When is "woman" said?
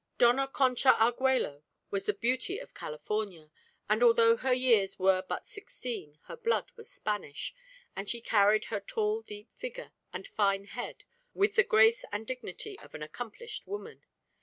13.67-14.03